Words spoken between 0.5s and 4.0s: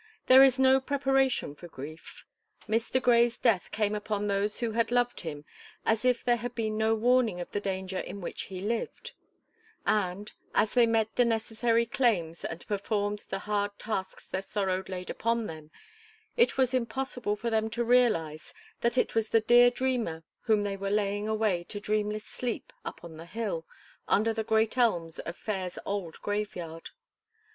no preparation for grief; Mr. Grey's death came